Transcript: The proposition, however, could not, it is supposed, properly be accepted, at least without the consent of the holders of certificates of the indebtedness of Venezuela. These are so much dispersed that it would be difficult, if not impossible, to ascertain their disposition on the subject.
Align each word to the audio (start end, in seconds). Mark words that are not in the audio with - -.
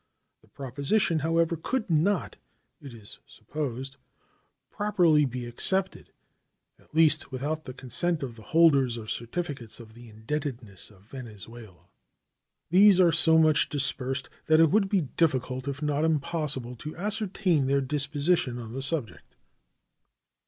The 0.41 0.47
proposition, 0.47 1.19
however, 1.19 1.55
could 1.55 1.87
not, 1.87 2.37
it 2.81 2.91
is 2.91 3.19
supposed, 3.27 3.97
properly 4.71 5.25
be 5.25 5.45
accepted, 5.45 6.11
at 6.79 6.95
least 6.95 7.31
without 7.31 7.65
the 7.65 7.73
consent 7.75 8.23
of 8.23 8.35
the 8.35 8.41
holders 8.41 8.97
of 8.97 9.11
certificates 9.11 9.79
of 9.79 9.93
the 9.93 10.09
indebtedness 10.09 10.89
of 10.89 11.03
Venezuela. 11.03 11.87
These 12.71 12.99
are 12.99 13.11
so 13.11 13.37
much 13.37 13.69
dispersed 13.69 14.27
that 14.47 14.59
it 14.59 14.71
would 14.71 14.89
be 14.89 15.01
difficult, 15.01 15.67
if 15.67 15.83
not 15.83 16.03
impossible, 16.03 16.75
to 16.77 16.97
ascertain 16.97 17.67
their 17.67 17.79
disposition 17.81 18.57
on 18.57 18.73
the 18.73 18.81
subject. 18.81 19.35